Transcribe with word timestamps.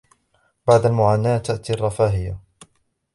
بعد 0.67 0.85
المعاناة 0.85 1.37
تأتي 1.37 1.73
الرفاهية 1.73 2.39